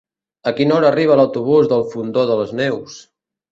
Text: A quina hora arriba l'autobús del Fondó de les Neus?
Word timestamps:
A 0.51 0.53
quina 0.59 0.73
hora 0.77 0.89
arriba 0.93 1.17
l'autobús 1.19 1.71
del 1.75 1.85
Fondó 1.93 2.27
de 2.33 2.41
les 2.43 2.57
Neus? 2.65 3.01